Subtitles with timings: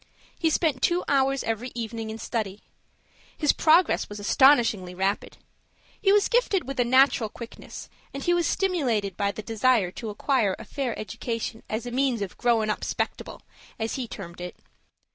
[0.39, 2.63] He spent two hours every evening in study.
[3.37, 5.37] His progress was astonishingly rapid.
[6.01, 10.09] He was gifted with a natural quickness; and he was stimulated by the desire to
[10.09, 13.41] acquire a fair education as a means of "growin' up 'spectable,"
[13.77, 14.55] as he termed it.